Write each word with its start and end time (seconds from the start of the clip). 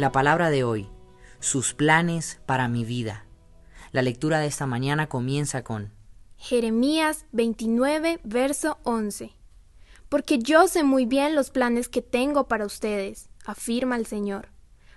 La 0.00 0.12
palabra 0.12 0.48
de 0.48 0.64
hoy, 0.64 0.88
sus 1.40 1.74
planes 1.74 2.40
para 2.46 2.68
mi 2.68 2.86
vida. 2.86 3.26
La 3.92 4.00
lectura 4.00 4.38
de 4.38 4.46
esta 4.46 4.64
mañana 4.64 5.10
comienza 5.10 5.62
con 5.62 5.92
Jeremías 6.38 7.26
29, 7.32 8.18
verso 8.24 8.78
11. 8.84 9.36
Porque 10.08 10.38
yo 10.38 10.68
sé 10.68 10.84
muy 10.84 11.04
bien 11.04 11.34
los 11.34 11.50
planes 11.50 11.90
que 11.90 12.00
tengo 12.00 12.48
para 12.48 12.64
ustedes, 12.64 13.28
afirma 13.44 13.96
el 13.96 14.06
Señor. 14.06 14.48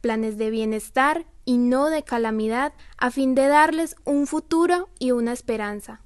Planes 0.00 0.38
de 0.38 0.50
bienestar 0.50 1.26
y 1.44 1.58
no 1.58 1.90
de 1.90 2.04
calamidad, 2.04 2.72
a 2.96 3.10
fin 3.10 3.34
de 3.34 3.48
darles 3.48 3.96
un 4.04 4.28
futuro 4.28 4.90
y 5.00 5.10
una 5.10 5.32
esperanza. 5.32 6.02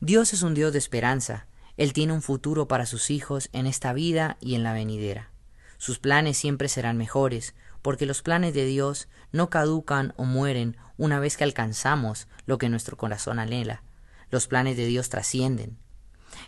Dios 0.00 0.32
es 0.32 0.42
un 0.42 0.54
Dios 0.54 0.72
de 0.72 0.80
esperanza. 0.80 1.46
Él 1.76 1.92
tiene 1.92 2.14
un 2.14 2.22
futuro 2.22 2.66
para 2.66 2.84
sus 2.84 3.12
hijos 3.12 3.48
en 3.52 3.64
esta 3.66 3.92
vida 3.92 4.38
y 4.40 4.56
en 4.56 4.64
la 4.64 4.72
venidera. 4.72 5.30
Sus 5.78 5.98
planes 5.98 6.36
siempre 6.36 6.68
serán 6.68 6.96
mejores, 6.96 7.54
porque 7.82 8.06
los 8.06 8.22
planes 8.22 8.54
de 8.54 8.64
Dios 8.64 9.08
no 9.32 9.50
caducan 9.50 10.12
o 10.16 10.24
mueren 10.24 10.76
una 10.96 11.20
vez 11.20 11.36
que 11.36 11.44
alcanzamos 11.44 12.28
lo 12.46 12.58
que 12.58 12.68
nuestro 12.68 12.96
corazón 12.96 13.38
anhela. 13.38 13.82
Los 14.30 14.46
planes 14.46 14.76
de 14.76 14.86
Dios 14.86 15.08
trascienden. 15.08 15.78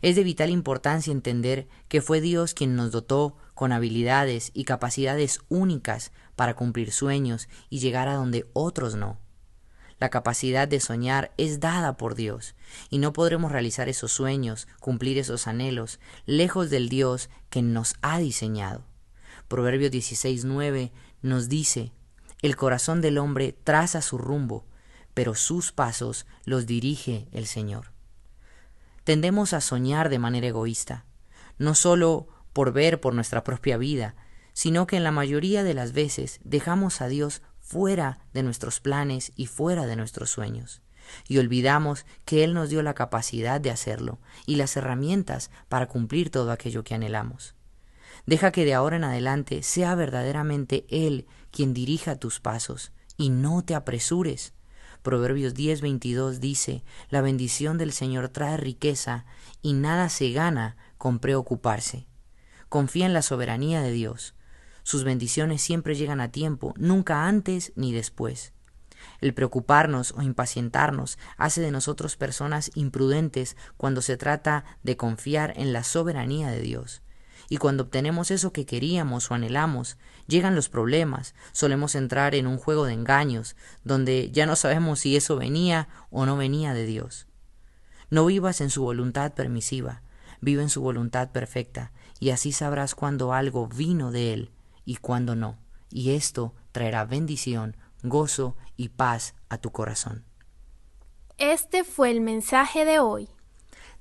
Es 0.03 0.17
de 0.17 0.25
vital 0.25 0.51
importancia 0.51 1.13
entender 1.13 1.69
que 1.89 2.03
fue 2.03 2.21
Dios 2.21 2.55
quien 2.55 2.77
nos 2.77 2.91
dotó 2.91 3.37
con 3.55 3.73
habilidades 3.73 4.51
y 4.55 4.65
capacidades 4.65 5.41
únicas 5.49 6.13
para 6.37 6.55
cumplir 6.55 6.93
sueños 6.93 7.49
y 7.71 7.79
llegar 7.79 8.09
a 8.09 8.15
donde 8.15 8.47
otros 8.53 8.95
no. 8.97 9.19
La 9.99 10.11
capacidad 10.11 10.69
de 10.69 10.79
soñar 10.79 11.33
es 11.39 11.59
dada 11.59 11.97
por 11.97 12.15
Dios, 12.15 12.55
y 12.89 12.99
no 12.99 13.13
podremos 13.13 13.51
realizar 13.51 13.89
esos 13.89 14.13
sueños, 14.13 14.69
cumplir 14.79 15.19
esos 15.19 15.49
anhelos, 15.49 15.99
lejos 16.25 16.71
del 16.71 16.89
Dios 16.89 17.31
que 17.51 17.63
nos 17.63 17.97
ha 18.01 18.19
diseñado. 18.19 18.85
Proverbios 19.49 19.91
16:9 19.91 20.93
nos 21.23 21.49
dice, 21.49 21.93
El 22.43 22.57
corazón 22.57 23.01
del 23.01 23.19
hombre 23.19 23.57
traza 23.65 24.03
su 24.03 24.19
rumbo, 24.19 24.67
pero 25.15 25.35
sus 25.35 25.73
pasos 25.73 26.27
los 26.45 26.67
dirige 26.67 27.29
el 27.33 27.47
Señor. 27.47 27.93
Tendemos 29.05 29.55
a 29.55 29.63
soñar 29.63 30.11
de 30.11 30.19
manera 30.19 30.49
egoísta, 30.49 31.07
no 31.57 31.75
solo 31.75 32.29
por 32.53 32.73
ver 32.73 33.01
por 33.01 33.15
nuestra 33.15 33.43
propia 33.43 33.79
vida, 33.79 34.15
sino 34.53 34.87
que 34.87 34.97
en 34.97 35.05
la 35.05 35.13
mayoría 35.13 35.65
de 35.65 35.73
las 35.73 35.93
veces 35.93 36.41
dejamos 36.45 37.01
a 37.01 37.09
Dios 37.09 37.43
fuera 37.59 38.19
de 38.35 38.43
nuestros 38.43 38.81
planes 38.81 39.33
y 39.35 39.47
fuera 39.47 39.87
de 39.87 39.97
nuestros 39.97 40.31
sueños. 40.31 40.83
Y 41.27 41.39
olvidamos 41.39 42.05
que 42.27 42.45
Él 42.45 42.53
nos 42.53 42.69
dio 42.69 42.83
la 42.83 42.95
capacidad 42.95 43.61
de 43.61 43.71
hacerlo 43.71 44.19
y 44.47 44.57
las 44.57 44.77
herramientas 44.77 45.51
para 45.69 45.87
cumplir 45.87 46.31
todo 46.31 46.53
aquello 46.53 46.85
que 46.85 46.95
anhelamos. 46.95 47.55
Deja 48.29 48.53
que 48.53 48.67
de 48.67 48.75
ahora 48.75 48.97
en 48.97 49.05
adelante 49.05 49.63
sea 49.63 49.95
verdaderamente 49.95 50.85
Él 50.91 51.27
quien 51.51 51.73
dirija 51.73 52.17
tus 52.17 52.41
pasos 52.41 52.93
y 53.17 53.31
no 53.31 53.65
te 53.65 53.75
apresures. 53.75 54.53
Proverbios 55.01 55.55
10:22 55.55 56.39
dice, 56.39 56.85
La 57.09 57.23
bendición 57.23 57.79
del 57.79 57.91
Señor 57.91 58.29
trae 58.29 58.59
riqueza 58.59 59.25
y 59.63 59.73
nada 59.73 60.11
se 60.11 60.31
gana 60.33 60.77
con 60.99 61.21
preocuparse. 61.21 62.07
Confía 62.69 63.07
en 63.07 63.15
la 63.15 63.23
soberanía 63.23 63.81
de 63.81 63.93
Dios. 63.93 64.35
Sus 64.83 65.05
bendiciones 65.05 65.63
siempre 65.63 65.95
llegan 65.95 66.21
a 66.21 66.31
tiempo, 66.31 66.75
nunca 66.77 67.29
antes 67.29 67.73
ni 67.77 67.95
después. 67.95 68.53
El 69.23 69.33
preocuparnos 69.33 70.13
o 70.13 70.21
impacientarnos 70.21 71.19
hace 71.39 71.63
de 71.63 71.71
nosotros 71.71 72.19
personas 72.19 72.73
imprudentes 72.75 73.57
cuando 73.79 74.03
se 74.03 74.19
trata 74.19 74.67
de 74.83 74.99
confiar 74.99 75.55
en 75.57 75.73
la 75.73 75.83
soberanía 75.83 76.51
de 76.51 76.61
Dios. 76.61 77.01
Y 77.49 77.57
cuando 77.57 77.85
obtenemos 77.85 78.31
eso 78.31 78.53
que 78.53 78.67
queríamos 78.67 79.31
o 79.31 79.35
anhelamos, 79.35 79.97
llegan 80.27 80.55
los 80.55 80.69
problemas, 80.69 81.35
solemos 81.53 81.95
entrar 81.95 82.35
en 82.35 82.47
un 82.47 82.59
juego 82.59 82.85
de 82.85 82.93
engaños, 82.93 83.57
donde 83.85 84.31
ya 84.31 84.45
no 84.45 84.55
sabemos 84.55 85.01
si 85.01 85.17
eso 85.17 85.37
venía 85.37 85.89
o 86.11 86.27
no 86.27 86.37
venía 86.37 86.75
de 86.75 86.85
Dios. 86.85 87.27
No 88.11 88.27
vivas 88.27 88.61
en 88.61 88.69
su 88.69 88.83
voluntad 88.83 89.33
permisiva, 89.33 90.03
vive 90.41 90.63
en 90.63 90.69
su 90.69 90.83
voluntad 90.83 91.31
perfecta, 91.31 91.93
y 92.21 92.31
así 92.31 92.53
sabrás 92.53 92.95
cuando 92.95 93.33
algo 93.33 93.67
vino 93.67 94.11
de 94.11 94.35
Él 94.35 94.51
y 94.85 94.97
cuando 94.97 95.35
no, 95.35 95.59
y 95.91 96.11
esto 96.11 96.55
traerá 96.73 97.05
bendición, 97.07 97.77
gozo 98.03 98.57
y 98.77 98.91
paz 98.91 99.35
a 99.49 99.59
tu 99.59 99.73
corazón. 99.73 100.25
Este 101.39 101.85
fue 101.85 102.11
el 102.11 102.21
mensaje 102.21 102.85
de 102.85 102.99
hoy. 102.99 103.29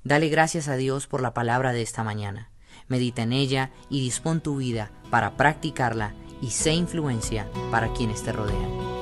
Dale 0.04 0.28
gracias 0.28 0.68
a 0.68 0.76
Dios 0.76 1.06
por 1.06 1.22
la 1.22 1.32
palabra 1.32 1.72
de 1.72 1.82
esta 1.82 2.02
mañana 2.02 2.50
medita 2.88 3.22
en 3.22 3.32
ella 3.32 3.70
y 3.88 4.00
dispón 4.00 4.40
tu 4.40 4.56
vida 4.56 4.90
para 5.10 5.36
practicarla 5.36 6.14
y 6.42 6.50
sé 6.50 6.72
influencia 6.72 7.48
para 7.70 7.92
quienes 7.92 8.22
te 8.22 8.32
rodean. 8.32 8.97